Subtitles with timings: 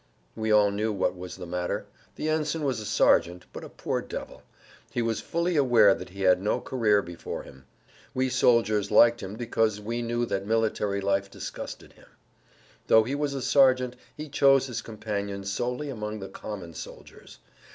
[0.35, 1.85] We all knew what was the matter.
[2.15, 4.41] The ensign was a sergeant, but a poor devil.
[4.89, 7.65] He was fully aware that he had no career before him.
[8.15, 12.07] We soldiers liked him because we knew that military life disgusted him.
[12.87, 17.37] Though he was a sergeant he chose his companions solely among the common soldiers.